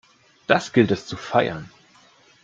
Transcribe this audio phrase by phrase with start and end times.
[0.47, 1.69] Das gilt es zu feiern!